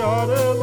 [0.00, 0.59] are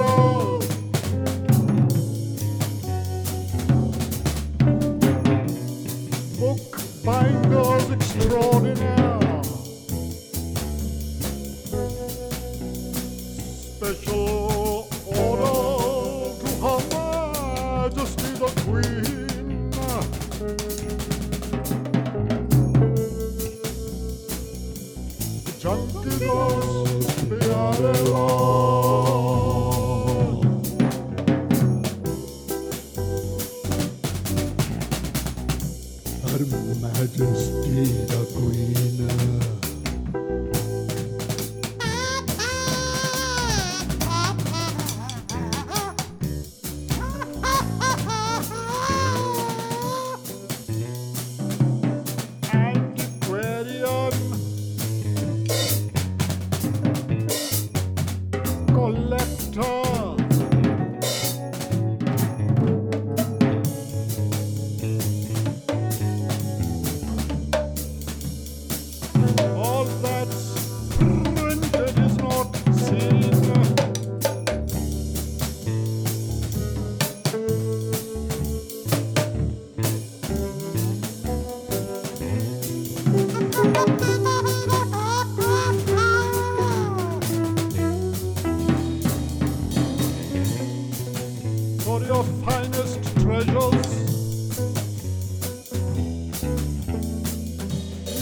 [92.78, 93.74] greatest treasures.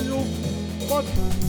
[0.05, 0.23] You,
[0.87, 1.44] but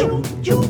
[0.00, 0.69] you, you.